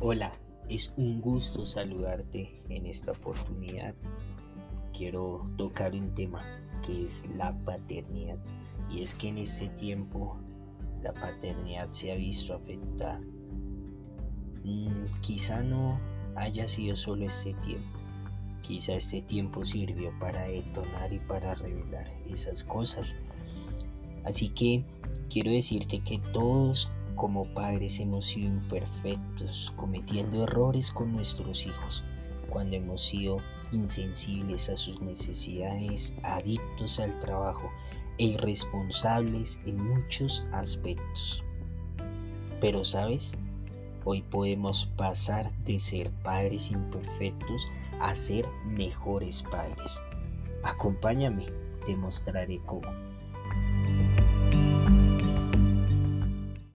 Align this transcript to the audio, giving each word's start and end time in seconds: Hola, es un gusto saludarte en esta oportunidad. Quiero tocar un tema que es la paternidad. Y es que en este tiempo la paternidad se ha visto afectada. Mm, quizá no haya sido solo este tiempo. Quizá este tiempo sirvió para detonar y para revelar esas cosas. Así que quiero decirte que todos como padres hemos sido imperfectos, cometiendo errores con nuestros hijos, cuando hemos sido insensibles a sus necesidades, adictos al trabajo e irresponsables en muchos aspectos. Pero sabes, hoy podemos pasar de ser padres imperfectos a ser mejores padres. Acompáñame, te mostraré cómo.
Hola, 0.00 0.32
es 0.68 0.94
un 0.96 1.20
gusto 1.20 1.66
saludarte 1.66 2.62
en 2.68 2.86
esta 2.86 3.10
oportunidad. 3.10 3.96
Quiero 4.96 5.50
tocar 5.56 5.92
un 5.92 6.14
tema 6.14 6.40
que 6.86 7.04
es 7.06 7.26
la 7.34 7.52
paternidad. 7.64 8.38
Y 8.88 9.02
es 9.02 9.16
que 9.16 9.26
en 9.26 9.38
este 9.38 9.66
tiempo 9.70 10.38
la 11.02 11.12
paternidad 11.12 11.90
se 11.90 12.12
ha 12.12 12.14
visto 12.14 12.54
afectada. 12.54 13.20
Mm, 14.62 15.20
quizá 15.20 15.64
no 15.64 15.98
haya 16.36 16.68
sido 16.68 16.94
solo 16.94 17.26
este 17.26 17.54
tiempo. 17.54 17.98
Quizá 18.62 18.94
este 18.94 19.20
tiempo 19.20 19.64
sirvió 19.64 20.16
para 20.20 20.42
detonar 20.42 21.12
y 21.12 21.18
para 21.18 21.56
revelar 21.56 22.06
esas 22.28 22.62
cosas. 22.62 23.16
Así 24.24 24.50
que 24.50 24.84
quiero 25.28 25.50
decirte 25.50 25.98
que 26.04 26.20
todos 26.32 26.92
como 27.18 27.52
padres 27.52 27.98
hemos 27.98 28.26
sido 28.26 28.46
imperfectos, 28.46 29.72
cometiendo 29.76 30.44
errores 30.44 30.92
con 30.92 31.12
nuestros 31.12 31.66
hijos, 31.66 32.04
cuando 32.48 32.76
hemos 32.76 33.02
sido 33.02 33.38
insensibles 33.72 34.70
a 34.70 34.76
sus 34.76 35.02
necesidades, 35.02 36.14
adictos 36.22 37.00
al 37.00 37.18
trabajo 37.18 37.70
e 38.18 38.24
irresponsables 38.24 39.60
en 39.66 39.84
muchos 39.84 40.46
aspectos. 40.52 41.44
Pero 42.60 42.84
sabes, 42.84 43.34
hoy 44.04 44.22
podemos 44.22 44.86
pasar 44.86 45.52
de 45.64 45.80
ser 45.80 46.12
padres 46.22 46.70
imperfectos 46.70 47.68
a 48.00 48.14
ser 48.14 48.46
mejores 48.64 49.42
padres. 49.42 50.00
Acompáñame, 50.62 51.46
te 51.84 51.96
mostraré 51.96 52.60
cómo. 52.64 53.07